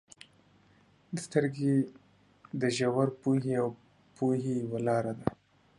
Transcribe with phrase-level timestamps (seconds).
[1.23, 1.75] •سترګې
[2.61, 3.67] د ژور پوهې او
[4.15, 5.27] پوهې یوه لاره ده.